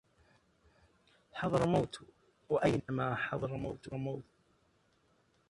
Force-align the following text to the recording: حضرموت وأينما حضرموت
حضرموت 1.31 1.99
وأينما 2.49 3.13
حضرموت 3.15 3.87